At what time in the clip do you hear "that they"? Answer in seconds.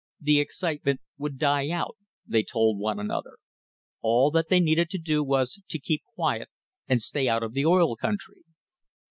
4.31-4.59